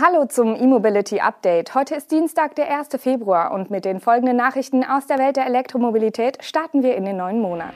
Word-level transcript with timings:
Hallo 0.00 0.24
zum 0.24 0.56
E-Mobility 0.56 1.20
Update. 1.20 1.76
Heute 1.76 1.94
ist 1.94 2.10
Dienstag, 2.10 2.56
der 2.56 2.68
1. 2.80 2.88
Februar 3.00 3.52
und 3.52 3.70
mit 3.70 3.84
den 3.84 4.00
folgenden 4.00 4.36
Nachrichten 4.36 4.82
aus 4.82 5.06
der 5.06 5.20
Welt 5.20 5.36
der 5.36 5.46
Elektromobilität 5.46 6.42
starten 6.42 6.82
wir 6.82 6.96
in 6.96 7.04
den 7.04 7.16
neuen 7.16 7.40
Monat. 7.40 7.74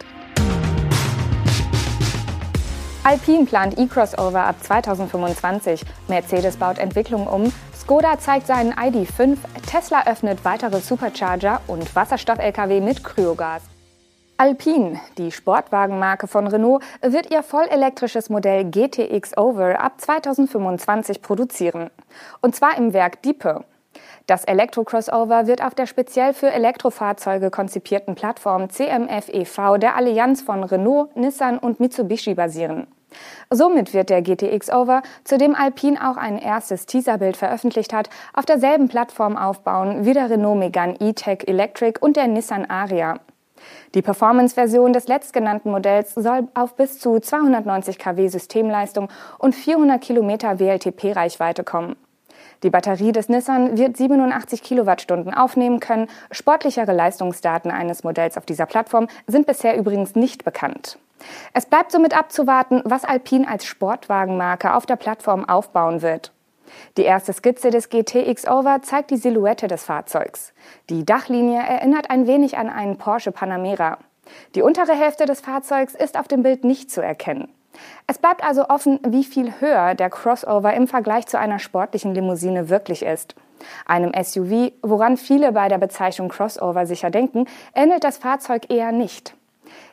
Alpine 3.04 3.44
plant 3.44 3.78
E-Crossover 3.78 4.40
ab 4.40 4.56
2025, 4.60 5.84
Mercedes 6.08 6.56
baut 6.56 6.78
Entwicklung 6.78 7.28
um, 7.28 7.52
Skoda 7.72 8.18
zeigt 8.18 8.48
seinen 8.48 8.72
ID.5, 8.72 9.36
Tesla 9.70 10.04
öffnet 10.08 10.44
weitere 10.44 10.80
Supercharger 10.80 11.60
und 11.68 11.94
Wasserstoff-Lkw 11.94 12.80
mit 12.80 13.04
Kryogas. 13.04 13.62
Alpine, 14.40 15.00
die 15.18 15.32
Sportwagenmarke 15.32 16.28
von 16.28 16.46
Renault, 16.46 16.84
wird 17.02 17.32
ihr 17.32 17.42
vollelektrisches 17.42 18.30
Modell 18.30 18.66
GTX 18.70 19.36
Over 19.36 19.80
ab 19.80 20.00
2025 20.00 21.22
produzieren. 21.22 21.90
Und 22.40 22.54
zwar 22.54 22.78
im 22.78 22.92
Werk 22.92 23.20
Diepe. 23.22 23.64
Das 24.28 24.44
Elektro-Crossover 24.44 25.48
wird 25.48 25.64
auf 25.64 25.74
der 25.74 25.86
speziell 25.86 26.34
für 26.34 26.52
Elektrofahrzeuge 26.52 27.50
konzipierten 27.50 28.14
Plattform 28.14 28.70
CMF 28.70 29.28
e.V. 29.28 29.76
der 29.78 29.96
Allianz 29.96 30.40
von 30.40 30.62
Renault, 30.62 31.16
Nissan 31.16 31.58
und 31.58 31.80
Mitsubishi 31.80 32.34
basieren. 32.34 32.86
Somit 33.50 33.92
wird 33.92 34.08
der 34.08 34.22
GTX 34.22 34.70
Over, 34.70 35.02
zu 35.24 35.36
dem 35.36 35.56
Alpine 35.56 36.08
auch 36.08 36.16
ein 36.16 36.38
erstes 36.38 36.86
Teaserbild 36.86 37.36
veröffentlicht 37.36 37.92
hat, 37.92 38.08
auf 38.34 38.46
derselben 38.46 38.86
Plattform 38.86 39.36
aufbauen 39.36 40.04
wie 40.04 40.12
der 40.12 40.30
Renault 40.30 40.60
Megane 40.60 40.94
E-Tech 41.00 41.48
Electric 41.48 41.98
und 42.00 42.16
der 42.16 42.28
Nissan 42.28 42.66
Aria. 42.70 43.18
Die 43.94 44.02
Performance-Version 44.02 44.92
des 44.92 45.08
letztgenannten 45.08 45.70
Modells 45.70 46.14
soll 46.14 46.48
auf 46.54 46.74
bis 46.76 46.98
zu 46.98 47.20
290 47.20 47.98
kW 47.98 48.28
Systemleistung 48.28 49.08
und 49.38 49.54
400 49.54 50.00
Kilometer 50.00 50.58
WLTP-Reichweite 50.58 51.64
kommen. 51.64 51.96
Die 52.62 52.70
Batterie 52.70 53.12
des 53.12 53.28
Nissan 53.28 53.78
wird 53.78 53.96
87 53.96 54.62
Kilowattstunden 54.62 55.32
aufnehmen 55.32 55.78
können. 55.78 56.08
Sportlichere 56.30 56.92
Leistungsdaten 56.92 57.70
eines 57.70 58.02
Modells 58.02 58.36
auf 58.36 58.46
dieser 58.46 58.66
Plattform 58.66 59.06
sind 59.26 59.46
bisher 59.46 59.76
übrigens 59.76 60.16
nicht 60.16 60.44
bekannt. 60.44 60.98
Es 61.52 61.66
bleibt 61.66 61.92
somit 61.92 62.16
abzuwarten, 62.16 62.82
was 62.84 63.04
Alpine 63.04 63.48
als 63.48 63.64
Sportwagenmarke 63.64 64.74
auf 64.74 64.86
der 64.86 64.96
Plattform 64.96 65.48
aufbauen 65.48 66.02
wird. 66.02 66.32
Die 66.96 67.02
erste 67.02 67.32
Skizze 67.32 67.70
des 67.70 67.88
GTX 67.88 68.46
Over 68.48 68.82
zeigt 68.82 69.10
die 69.10 69.16
Silhouette 69.16 69.68
des 69.68 69.84
Fahrzeugs. 69.84 70.52
Die 70.90 71.04
Dachlinie 71.04 71.60
erinnert 71.60 72.10
ein 72.10 72.26
wenig 72.26 72.58
an 72.58 72.68
einen 72.68 72.98
Porsche 72.98 73.32
Panamera. 73.32 73.98
Die 74.54 74.62
untere 74.62 74.92
Hälfte 74.92 75.26
des 75.26 75.40
Fahrzeugs 75.40 75.94
ist 75.94 76.18
auf 76.18 76.28
dem 76.28 76.42
Bild 76.42 76.64
nicht 76.64 76.90
zu 76.90 77.00
erkennen. 77.00 77.48
Es 78.06 78.18
bleibt 78.18 78.42
also 78.42 78.68
offen, 78.68 78.98
wie 79.06 79.24
viel 79.24 79.60
höher 79.60 79.94
der 79.94 80.10
Crossover 80.10 80.74
im 80.74 80.88
Vergleich 80.88 81.26
zu 81.26 81.38
einer 81.38 81.58
sportlichen 81.58 82.14
Limousine 82.14 82.68
wirklich 82.68 83.02
ist. 83.02 83.34
Einem 83.86 84.12
SUV, 84.20 84.72
woran 84.82 85.16
viele 85.16 85.52
bei 85.52 85.68
der 85.68 85.78
Bezeichnung 85.78 86.28
Crossover 86.28 86.86
sicher 86.86 87.10
denken, 87.10 87.46
ähnelt 87.74 88.04
das 88.04 88.18
Fahrzeug 88.18 88.70
eher 88.70 88.92
nicht. 88.92 89.34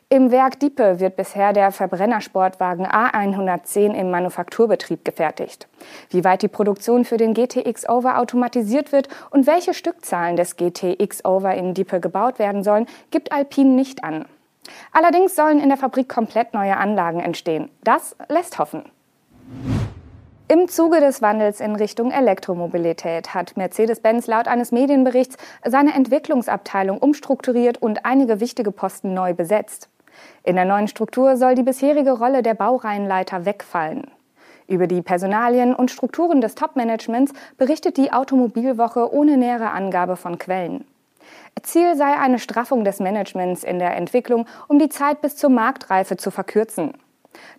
Im 0.08 0.30
Werk 0.30 0.60
Diepe 0.60 1.00
wird 1.00 1.16
bisher 1.16 1.52
der 1.52 1.72
Verbrennersportwagen 1.72 2.86
A110 2.86 3.92
im 3.92 4.12
Manufakturbetrieb 4.12 5.04
gefertigt. 5.04 5.66
Wie 6.10 6.22
weit 6.22 6.42
die 6.42 6.48
Produktion 6.48 7.04
für 7.04 7.16
den 7.16 7.34
GTX 7.34 7.88
Over 7.88 8.20
automatisiert 8.20 8.92
wird 8.92 9.08
und 9.30 9.48
welche 9.48 9.74
Stückzahlen 9.74 10.36
des 10.36 10.54
GTX 10.54 11.24
Over 11.24 11.56
in 11.56 11.74
Diepe 11.74 11.98
gebaut 11.98 12.38
werden 12.38 12.62
sollen, 12.62 12.86
gibt 13.10 13.32
Alpine 13.32 13.70
nicht 13.70 14.04
an. 14.04 14.26
Allerdings 14.92 15.34
sollen 15.34 15.58
in 15.58 15.70
der 15.70 15.76
Fabrik 15.78 16.08
komplett 16.08 16.54
neue 16.54 16.76
Anlagen 16.76 17.18
entstehen. 17.18 17.68
Das 17.82 18.14
lässt 18.28 18.60
hoffen. 18.60 18.84
Im 20.46 20.68
Zuge 20.68 21.00
des 21.00 21.20
Wandels 21.20 21.58
in 21.58 21.74
Richtung 21.74 22.12
Elektromobilität 22.12 23.34
hat 23.34 23.56
Mercedes-Benz 23.56 24.28
laut 24.28 24.46
eines 24.46 24.70
Medienberichts 24.70 25.36
seine 25.64 25.94
Entwicklungsabteilung 25.94 26.98
umstrukturiert 26.98 27.82
und 27.82 28.06
einige 28.06 28.38
wichtige 28.38 28.70
Posten 28.70 29.12
neu 29.12 29.34
besetzt. 29.34 29.88
In 30.42 30.56
der 30.56 30.64
neuen 30.64 30.88
Struktur 30.88 31.36
soll 31.36 31.54
die 31.54 31.62
bisherige 31.62 32.12
Rolle 32.12 32.42
der 32.42 32.54
Baureihenleiter 32.54 33.44
wegfallen. 33.44 34.10
Über 34.68 34.86
die 34.86 35.02
Personalien 35.02 35.74
und 35.74 35.90
Strukturen 35.90 36.40
des 36.40 36.54
Top-Managements 36.54 37.32
berichtet 37.56 37.96
die 37.96 38.12
Automobilwoche 38.12 39.12
ohne 39.12 39.36
nähere 39.36 39.70
Angabe 39.70 40.16
von 40.16 40.38
Quellen. 40.38 40.84
Ziel 41.62 41.96
sei 41.96 42.16
eine 42.16 42.38
Straffung 42.38 42.84
des 42.84 43.00
Managements 43.00 43.64
in 43.64 43.78
der 43.78 43.96
Entwicklung, 43.96 44.46
um 44.68 44.78
die 44.78 44.88
Zeit 44.88 45.20
bis 45.20 45.36
zur 45.36 45.50
Marktreife 45.50 46.16
zu 46.16 46.30
verkürzen. 46.30 46.94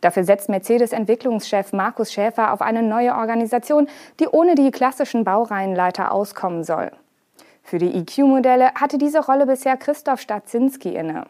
Dafür 0.01 0.23
setzt 0.23 0.49
Mercedes-Entwicklungschef 0.49 1.73
Markus 1.73 2.11
Schäfer 2.11 2.53
auf 2.53 2.61
eine 2.61 2.83
neue 2.83 3.15
Organisation, 3.15 3.87
die 4.19 4.27
ohne 4.27 4.55
die 4.55 4.71
klassischen 4.71 5.23
Baureihenleiter 5.23 6.11
auskommen 6.11 6.63
soll. 6.63 6.91
Für 7.63 7.79
die 7.79 7.93
EQ-Modelle 7.95 8.73
hatte 8.75 8.97
diese 8.97 9.25
Rolle 9.25 9.45
bisher 9.45 9.77
Christoph 9.77 10.21
Stadzinski 10.21 10.95
inne. 10.95 11.25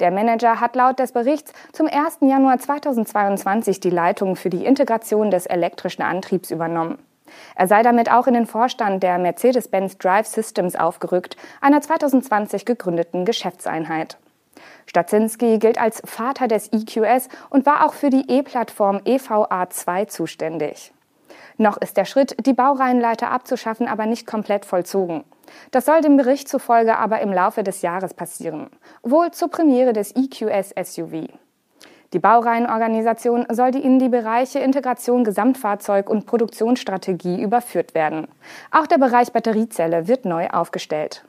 Der 0.00 0.10
Manager 0.10 0.60
hat 0.60 0.74
laut 0.76 0.98
des 0.98 1.12
Berichts 1.12 1.52
zum 1.72 1.86
1. 1.86 2.18
Januar 2.20 2.58
2022 2.58 3.80
die 3.80 3.90
Leitung 3.90 4.36
für 4.36 4.50
die 4.50 4.64
Integration 4.64 5.30
des 5.30 5.46
elektrischen 5.46 6.02
Antriebs 6.02 6.50
übernommen. 6.50 6.98
Er 7.54 7.68
sei 7.68 7.82
damit 7.82 8.10
auch 8.10 8.26
in 8.26 8.34
den 8.34 8.46
Vorstand 8.46 9.02
der 9.02 9.18
Mercedes-Benz 9.18 9.98
Drive 9.98 10.26
Systems 10.26 10.76
aufgerückt, 10.76 11.36
einer 11.60 11.80
2020 11.80 12.64
gegründeten 12.64 13.24
Geschäftseinheit. 13.24 14.18
Stadzinski 14.86 15.58
gilt 15.58 15.78
als 15.78 16.02
Vater 16.04 16.48
des 16.48 16.70
EQS 16.72 17.28
und 17.50 17.66
war 17.66 17.86
auch 17.86 17.94
für 17.94 18.10
die 18.10 18.24
E-Plattform 18.28 18.98
EVA2 18.98 20.08
zuständig. 20.08 20.92
Noch 21.56 21.76
ist 21.76 21.96
der 21.96 22.04
Schritt, 22.04 22.36
die 22.46 22.52
Baureihenleiter 22.52 23.30
abzuschaffen, 23.30 23.88
aber 23.88 24.06
nicht 24.06 24.26
komplett 24.26 24.64
vollzogen. 24.64 25.24
Das 25.70 25.86
soll 25.86 26.00
dem 26.00 26.16
Bericht 26.16 26.48
zufolge 26.48 26.96
aber 26.96 27.20
im 27.20 27.32
Laufe 27.32 27.62
des 27.62 27.82
Jahres 27.82 28.14
passieren, 28.14 28.70
wohl 29.02 29.30
zur 29.30 29.48
Premiere 29.48 29.92
des 29.92 30.14
EQS 30.14 30.74
SUV. 30.82 31.28
Die 32.12 32.20
Baureihenorganisation 32.20 33.44
soll 33.50 33.74
in 33.74 33.98
die 33.98 34.08
Bereiche 34.08 34.60
Integration 34.60 35.24
Gesamtfahrzeug 35.24 36.08
und 36.08 36.26
Produktionsstrategie 36.26 37.42
überführt 37.42 37.94
werden. 37.94 38.28
Auch 38.70 38.86
der 38.86 38.98
Bereich 38.98 39.32
Batteriezelle 39.32 40.06
wird 40.06 40.24
neu 40.24 40.48
aufgestellt. 40.48 41.24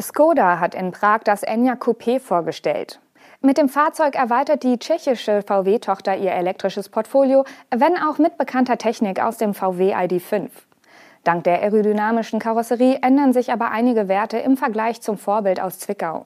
Skoda 0.00 0.60
hat 0.60 0.76
in 0.76 0.92
Prag 0.92 1.20
das 1.24 1.42
Enya 1.42 1.74
Coupé 1.74 2.20
vorgestellt. 2.20 3.00
Mit 3.40 3.58
dem 3.58 3.68
Fahrzeug 3.68 4.14
erweitert 4.14 4.62
die 4.62 4.78
tschechische 4.78 5.42
VW-Tochter 5.42 6.16
ihr 6.16 6.32
elektrisches 6.32 6.88
Portfolio, 6.88 7.44
wenn 7.74 7.96
auch 7.96 8.18
mit 8.18 8.38
bekannter 8.38 8.78
Technik 8.78 9.20
aus 9.20 9.38
dem 9.38 9.54
VW 9.54 9.92
ID.5. 9.92 10.50
Dank 11.24 11.44
der 11.44 11.60
aerodynamischen 11.60 12.38
Karosserie 12.38 13.00
ändern 13.02 13.32
sich 13.32 13.52
aber 13.52 13.70
einige 13.70 14.08
Werte 14.08 14.38
im 14.38 14.56
Vergleich 14.56 15.02
zum 15.02 15.18
Vorbild 15.18 15.60
aus 15.60 15.78
Zwickau. 15.78 16.24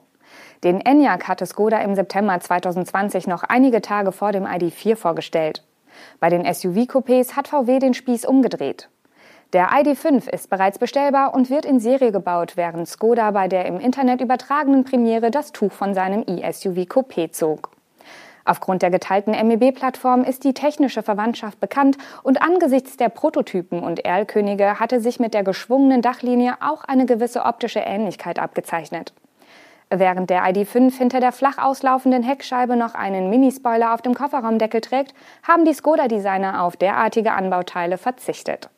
Den 0.63 0.79
Enyaq 0.79 1.27
hatte 1.27 1.45
Skoda 1.45 1.79
im 1.79 1.95
September 1.95 2.39
2020 2.39 3.27
noch 3.27 3.43
einige 3.43 3.81
Tage 3.81 4.11
vor 4.11 4.31
dem 4.31 4.45
ID4 4.45 4.95
vorgestellt. 4.95 5.63
Bei 6.19 6.29
den 6.29 6.45
SUV-Coupés 6.45 7.35
hat 7.35 7.49
VW 7.49 7.79
den 7.79 7.93
Spieß 7.93 8.25
umgedreht. 8.25 8.89
Der 9.53 9.69
ID.5 9.73 10.29
ist 10.29 10.49
bereits 10.49 10.79
bestellbar 10.79 11.33
und 11.33 11.49
wird 11.49 11.65
in 11.65 11.79
Serie 11.79 12.11
gebaut, 12.11 12.53
während 12.55 12.87
Skoda 12.87 13.31
bei 13.31 13.47
der 13.47 13.65
im 13.65 13.79
Internet 13.79 14.21
übertragenen 14.21 14.83
Premiere 14.85 15.29
das 15.29 15.51
Tuch 15.51 15.71
von 15.71 15.93
seinem 15.93 16.23
e-SUV 16.27 16.87
Coupé 16.87 17.31
zog. 17.31 17.74
Aufgrund 18.45 18.83
der 18.83 18.91
geteilten 18.91 19.33
MEB-Plattform 19.33 20.23
ist 20.23 20.43
die 20.43 20.53
technische 20.53 21.01
Verwandtschaft 21.01 21.59
bekannt 21.59 21.97
und 22.21 22.43
angesichts 22.43 22.95
der 22.95 23.09
Prototypen 23.09 23.79
und 23.81 24.05
Erlkönige 24.05 24.79
hatte 24.79 25.01
sich 25.01 25.19
mit 25.19 25.33
der 25.33 25.43
geschwungenen 25.43 26.03
Dachlinie 26.03 26.57
auch 26.61 26.83
eine 26.83 27.07
gewisse 27.07 27.43
optische 27.43 27.79
Ähnlichkeit 27.79 28.37
abgezeichnet. 28.37 29.13
Während 29.89 30.29
der 30.29 30.47
ID.5 30.47 30.95
hinter 30.97 31.19
der 31.19 31.31
flach 31.31 31.57
auslaufenden 31.57 32.23
Heckscheibe 32.23 32.75
noch 32.75 32.95
einen 32.95 33.29
Minispoiler 33.29 33.93
auf 33.93 34.01
dem 34.01 34.13
Kofferraumdeckel 34.13 34.81
trägt, 34.81 35.13
haben 35.47 35.65
die 35.65 35.73
Skoda-Designer 35.73 36.63
auf 36.63 36.75
derartige 36.75 37.33
Anbauteile 37.33 37.97
verzichtet. 37.97 38.69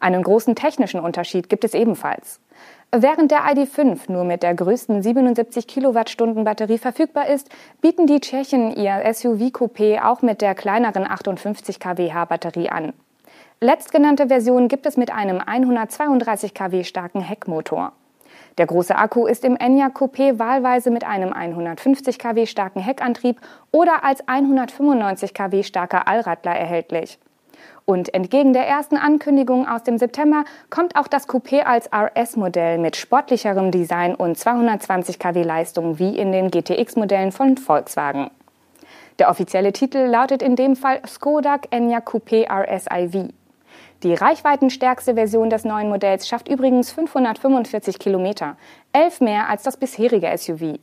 Einen 0.00 0.22
großen 0.22 0.54
technischen 0.54 0.98
Unterschied 0.98 1.50
gibt 1.50 1.62
es 1.62 1.74
ebenfalls. 1.74 2.40
Während 2.90 3.30
der 3.30 3.42
ID.5 3.52 4.10
nur 4.10 4.24
mit 4.24 4.42
der 4.42 4.54
größten 4.54 5.02
77 5.02 5.68
Kilowattstunden 5.68 6.42
Batterie 6.42 6.78
verfügbar 6.78 7.28
ist, 7.28 7.50
bieten 7.80 8.06
die 8.06 8.20
Tschechen 8.20 8.74
ihr 8.74 9.04
SUV-Coupé 9.04 10.02
auch 10.02 10.22
mit 10.22 10.40
der 10.40 10.54
kleineren 10.54 11.06
58 11.08 11.78
kWh 11.78 12.26
Batterie 12.26 12.70
an. 12.70 12.94
Letztgenannte 13.60 14.28
Version 14.28 14.68
gibt 14.68 14.86
es 14.86 14.96
mit 14.96 15.12
einem 15.12 15.38
132 15.38 16.54
kW 16.54 16.82
starken 16.82 17.20
Heckmotor. 17.20 17.92
Der 18.58 18.66
große 18.66 18.96
Akku 18.96 19.26
ist 19.26 19.44
im 19.44 19.56
Enyaq 19.56 19.96
Coupé 19.96 20.38
wahlweise 20.38 20.90
mit 20.90 21.04
einem 21.04 21.32
150 21.32 22.18
kW 22.18 22.46
starken 22.46 22.80
Heckantrieb 22.80 23.40
oder 23.70 24.02
als 24.02 24.26
195 24.26 25.34
kW 25.34 25.62
starker 25.62 26.08
Allradler 26.08 26.56
erhältlich. 26.56 27.18
Und 27.84 28.14
entgegen 28.14 28.52
der 28.52 28.66
ersten 28.66 28.96
Ankündigung 28.96 29.66
aus 29.66 29.82
dem 29.82 29.98
September 29.98 30.44
kommt 30.70 30.96
auch 30.96 31.08
das 31.08 31.28
Coupé 31.28 31.62
als 31.62 31.90
RS-Modell 31.92 32.78
mit 32.78 32.96
sportlicherem 32.96 33.70
Design 33.70 34.14
und 34.14 34.38
220 34.38 35.18
kW 35.18 35.42
Leistung 35.42 35.98
wie 35.98 36.16
in 36.16 36.32
den 36.32 36.50
GTX-Modellen 36.50 37.32
von 37.32 37.56
Volkswagen. 37.56 38.30
Der 39.18 39.28
offizielle 39.28 39.72
Titel 39.72 39.98
lautet 39.98 40.40
in 40.40 40.56
dem 40.56 40.76
Fall 40.76 41.00
Skoda 41.06 41.58
Enyaq 41.70 42.08
Coupé 42.08 42.48
RS 42.48 42.86
IV. 42.86 43.30
Die 44.02 44.14
reichweitenstärkste 44.14 45.14
Version 45.14 45.50
des 45.50 45.64
neuen 45.64 45.90
Modells 45.90 46.26
schafft 46.26 46.48
übrigens 46.48 46.90
545 46.90 47.98
Kilometer, 47.98 48.56
elf 48.94 49.20
mehr 49.20 49.50
als 49.50 49.62
das 49.62 49.76
bisherige 49.76 50.30
SUV. 50.36 50.78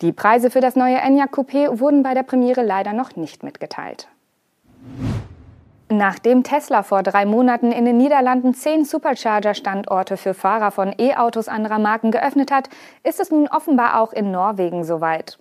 Die 0.00 0.12
Preise 0.12 0.50
für 0.50 0.60
das 0.60 0.76
neue 0.76 0.98
Enyaq 0.98 1.32
Coupé 1.32 1.80
wurden 1.80 2.02
bei 2.02 2.14
der 2.14 2.22
Premiere 2.22 2.62
leider 2.62 2.92
noch 2.92 3.16
nicht 3.16 3.42
mitgeteilt. 3.42 4.08
Nachdem 5.88 6.42
Tesla 6.42 6.82
vor 6.82 7.04
drei 7.04 7.24
Monaten 7.26 7.70
in 7.70 7.84
den 7.84 7.96
Niederlanden 7.96 8.54
zehn 8.54 8.84
Supercharger-Standorte 8.84 10.16
für 10.16 10.34
Fahrer 10.34 10.72
von 10.72 10.92
E-Autos 10.98 11.46
anderer 11.46 11.78
Marken 11.78 12.10
geöffnet 12.10 12.50
hat, 12.50 12.68
ist 13.04 13.20
es 13.20 13.30
nun 13.30 13.46
offenbar 13.46 14.00
auch 14.00 14.12
in 14.12 14.32
Norwegen 14.32 14.82
soweit. 14.82 15.38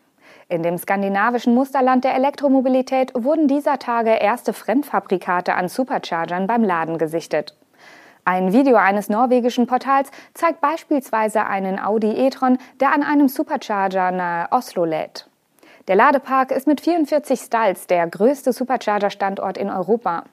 In 0.47 0.62
dem 0.62 0.77
skandinavischen 0.77 1.56
Musterland 1.56 2.03
der 2.03 2.13
Elektromobilität 2.13 3.12
wurden 3.15 3.47
dieser 3.47 3.80
Tage 3.80 4.12
erste 4.12 4.53
Fremdfabrikate 4.53 5.56
an 5.56 5.68
Superchargern 5.68 6.45
beim 6.45 6.63
Laden 6.63 7.00
gesichtet. 7.00 7.56
Ein 8.24 8.53
Video 8.53 8.75
eines 8.75 9.09
norwegischen 9.09 9.65
Portals 9.65 10.12
zeigt 10.36 10.62
beispielsweise 10.62 11.47
einen 11.47 11.80
Audi 11.80 12.12
e-tron, 12.12 12.59
der 12.80 12.94
an 12.94 13.01
einem 13.01 13.30
Supercharger 13.30 14.12
nahe 14.12 14.47
Oslo 14.51 14.86
lädt. 14.86 15.27
Der 15.88 15.95
Ladepark 15.95 16.51
ist 16.51 16.68
mit 16.68 16.81
44 16.81 17.39
Stalls 17.39 17.88
der 17.88 18.07
größte 18.07 18.53
Supercharger-Standort 18.53 19.57
in 19.57 19.71
Europa. 19.71 20.24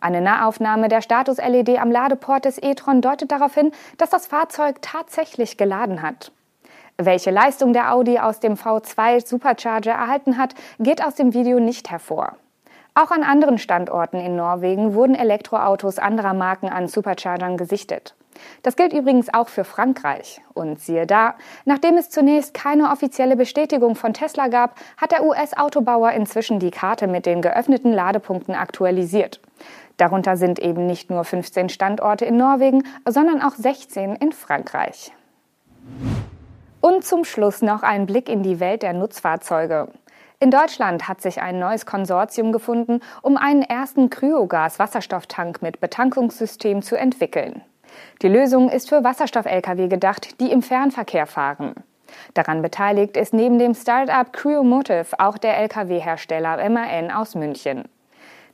Eine 0.00 0.20
Nahaufnahme 0.20 0.88
der 0.88 1.02
Status-LED 1.02 1.80
am 1.80 1.90
Ladeport 1.90 2.44
des 2.44 2.62
e-tron 2.62 3.00
deutet 3.00 3.32
darauf 3.32 3.54
hin, 3.54 3.72
dass 3.98 4.10
das 4.10 4.26
Fahrzeug 4.26 4.82
tatsächlich 4.82 5.56
geladen 5.56 6.02
hat. 6.02 6.32
Welche 6.98 7.30
Leistung 7.30 7.72
der 7.72 7.92
Audi 7.92 8.18
aus 8.18 8.40
dem 8.40 8.54
V2 8.54 9.26
Supercharger 9.26 9.92
erhalten 9.92 10.38
hat, 10.38 10.54
geht 10.78 11.04
aus 11.04 11.14
dem 11.14 11.34
Video 11.34 11.60
nicht 11.60 11.90
hervor. 11.90 12.36
Auch 12.94 13.10
an 13.10 13.22
anderen 13.22 13.58
Standorten 13.58 14.18
in 14.18 14.36
Norwegen 14.36 14.94
wurden 14.94 15.14
Elektroautos 15.14 15.98
anderer 15.98 16.32
Marken 16.32 16.70
an 16.70 16.88
Superchargern 16.88 17.58
gesichtet. 17.58 18.14
Das 18.62 18.76
gilt 18.76 18.94
übrigens 18.94 19.32
auch 19.32 19.48
für 19.48 19.64
Frankreich. 19.64 20.40
Und 20.54 20.80
siehe 20.80 21.06
da, 21.06 21.34
nachdem 21.66 21.96
es 21.98 22.08
zunächst 22.08 22.54
keine 22.54 22.90
offizielle 22.90 23.36
Bestätigung 23.36 23.96
von 23.96 24.14
Tesla 24.14 24.48
gab, 24.48 24.76
hat 24.96 25.12
der 25.12 25.24
US-Autobauer 25.24 26.12
inzwischen 26.12 26.58
die 26.58 26.70
Karte 26.70 27.06
mit 27.06 27.26
den 27.26 27.42
geöffneten 27.42 27.92
Ladepunkten 27.92 28.54
aktualisiert. 28.54 29.40
Darunter 29.96 30.36
sind 30.36 30.58
eben 30.58 30.86
nicht 30.86 31.10
nur 31.10 31.24
15 31.24 31.68
Standorte 31.68 32.24
in 32.24 32.36
Norwegen, 32.36 32.82
sondern 33.08 33.40
auch 33.40 33.54
16 33.54 34.16
in 34.16 34.32
Frankreich. 34.32 35.12
Und 36.80 37.04
zum 37.04 37.24
Schluss 37.24 37.62
noch 37.62 37.82
ein 37.82 38.06
Blick 38.06 38.28
in 38.28 38.42
die 38.42 38.60
Welt 38.60 38.82
der 38.82 38.92
Nutzfahrzeuge. 38.92 39.88
In 40.38 40.50
Deutschland 40.50 41.08
hat 41.08 41.22
sich 41.22 41.40
ein 41.40 41.58
neues 41.58 41.86
Konsortium 41.86 42.52
gefunden, 42.52 43.00
um 43.22 43.38
einen 43.38 43.62
ersten 43.62 44.10
Kryogas-Wasserstofftank 44.10 45.62
mit 45.62 45.80
Betankungssystem 45.80 46.82
zu 46.82 46.96
entwickeln. 46.96 47.62
Die 48.20 48.28
Lösung 48.28 48.68
ist 48.68 48.90
für 48.90 49.02
Wasserstoff-Lkw 49.02 49.88
gedacht, 49.88 50.38
die 50.40 50.52
im 50.52 50.60
Fernverkehr 50.60 51.26
fahren. 51.26 51.74
Daran 52.34 52.60
beteiligt 52.60 53.16
ist 53.16 53.32
neben 53.32 53.58
dem 53.58 53.74
Start-up 53.74 54.34
Cryomotive 54.34 55.18
auch 55.18 55.38
der 55.38 55.56
Lkw-Hersteller 55.58 56.68
MAN 56.68 57.10
aus 57.10 57.34
München. 57.34 57.88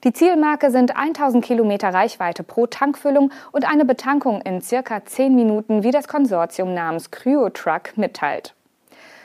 Die 0.05 0.13
Zielmarke 0.13 0.73
sind 0.73 0.97
1000 0.97 1.45
Kilometer 1.45 1.95
Reichweite 1.95 2.43
pro 2.43 2.67
Tankfüllung 2.67 3.31
und 3.53 3.71
eine 3.71 3.85
Betankung 3.85 4.41
in 4.41 4.61
circa 4.61 5.05
10 5.05 5.33
Minuten, 5.33 5.85
wie 5.85 5.93
das 5.93 6.09
Konsortium 6.09 6.75
namens 6.75 7.13
CryoTruck 7.13 7.97
mitteilt. 7.97 8.57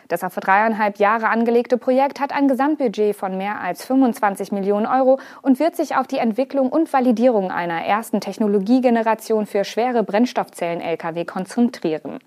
Das 0.08 0.24
auf 0.24 0.36
dreieinhalb 0.36 1.00
Jahre 1.00 1.30
angelegte 1.30 1.80
Projekt 1.80 2.20
hat 2.20 2.32
ein 2.32 2.48
Gesamtbudget 2.48 3.16
von 3.16 3.38
mehr 3.38 3.60
als 3.60 3.86
25 3.86 4.52
Millionen 4.52 4.86
Euro 4.86 5.20
und 5.42 5.60
wird 5.60 5.76
sich 5.76 5.96
auf 5.96 6.06
die 6.06 6.20
Entwicklung 6.20 6.70
und 6.70 6.94
Validierung 6.94 7.50
einer 7.50 7.84
ersten 7.84 8.22
Technologiegeneration 8.22 9.48
für 9.48 9.64
schwere 9.64 10.04
Brennstoffzellen-Lkw 10.04 11.26
konzentrieren. 11.26 12.20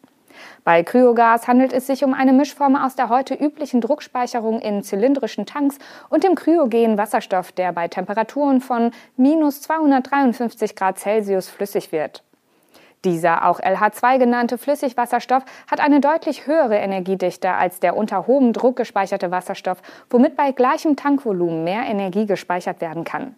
Bei 0.64 0.82
Kryogas 0.82 1.48
handelt 1.48 1.72
es 1.72 1.86
sich 1.86 2.04
um 2.04 2.14
eine 2.14 2.32
Mischform 2.32 2.76
aus 2.76 2.96
der 2.96 3.08
heute 3.08 3.34
üblichen 3.34 3.80
Druckspeicherung 3.80 4.60
in 4.60 4.82
zylindrischen 4.82 5.46
Tanks 5.46 5.78
und 6.08 6.24
dem 6.24 6.34
kryogenen 6.34 6.98
Wasserstoff, 6.98 7.52
der 7.52 7.72
bei 7.72 7.88
Temperaturen 7.88 8.60
von 8.60 8.90
minus 9.16 9.62
253 9.62 10.76
Grad 10.76 10.98
Celsius 10.98 11.48
flüssig 11.48 11.92
wird. 11.92 12.22
Dieser 13.04 13.46
auch 13.46 13.60
LH2 13.60 14.18
genannte 14.18 14.58
Flüssigwasserstoff 14.58 15.44
hat 15.70 15.80
eine 15.80 16.00
deutlich 16.00 16.46
höhere 16.46 16.76
Energiedichte 16.76 17.50
als 17.52 17.80
der 17.80 17.96
unter 17.96 18.26
hohem 18.26 18.52
Druck 18.52 18.76
gespeicherte 18.76 19.30
Wasserstoff, 19.30 19.80
womit 20.10 20.36
bei 20.36 20.52
gleichem 20.52 20.96
Tankvolumen 20.96 21.64
mehr 21.64 21.84
Energie 21.84 22.26
gespeichert 22.26 22.82
werden 22.82 23.04
kann. 23.04 23.36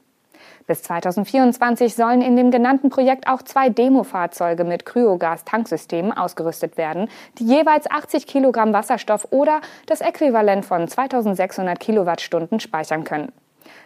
Bis 0.66 0.82
2024 0.82 1.94
sollen 1.94 2.22
in 2.22 2.36
dem 2.36 2.50
genannten 2.50 2.88
Projekt 2.88 3.26
auch 3.26 3.42
zwei 3.42 3.68
Demo-Fahrzeuge 3.68 4.64
mit 4.64 4.86
Kryogas-Tanksystemen 4.86 6.12
ausgerüstet 6.12 6.76
werden, 6.76 7.08
die 7.38 7.44
jeweils 7.44 7.90
80 7.90 8.26
Kilogramm 8.26 8.72
Wasserstoff 8.72 9.28
oder 9.30 9.60
das 9.86 10.00
Äquivalent 10.00 10.64
von 10.64 10.86
2600 10.86 11.80
Kilowattstunden 11.80 12.60
speichern 12.60 13.04
können. 13.04 13.32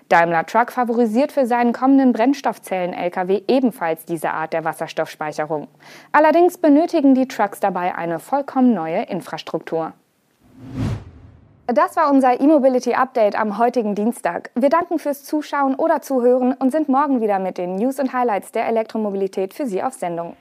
Daimler 0.08 0.46
Truck 0.46 0.70
favorisiert 0.70 1.32
für 1.32 1.46
seinen 1.46 1.72
kommenden 1.72 2.12
Brennstoffzellen-Lkw 2.12 3.42
ebenfalls 3.48 4.04
diese 4.04 4.30
Art 4.30 4.52
der 4.52 4.64
Wasserstoffspeicherung. 4.64 5.68
Allerdings 6.12 6.58
benötigen 6.58 7.14
die 7.14 7.26
Trucks 7.26 7.60
dabei 7.60 7.94
eine 7.94 8.18
vollkommen 8.18 8.72
neue 8.72 9.02
Infrastruktur. 9.02 9.94
Das 11.68 11.96
war 11.96 12.12
unser 12.12 12.40
E-Mobility 12.40 12.94
Update 12.94 13.34
am 13.34 13.58
heutigen 13.58 13.96
Dienstag. 13.96 14.50
Wir 14.54 14.68
danken 14.68 15.00
fürs 15.00 15.24
Zuschauen 15.24 15.74
oder 15.74 16.00
Zuhören 16.00 16.52
und 16.52 16.70
sind 16.70 16.88
morgen 16.88 17.20
wieder 17.20 17.40
mit 17.40 17.58
den 17.58 17.74
News 17.74 17.98
und 17.98 18.12
Highlights 18.12 18.52
der 18.52 18.68
Elektromobilität 18.68 19.52
für 19.52 19.66
Sie 19.66 19.82
auf 19.82 19.94
Sendung. 19.94 20.36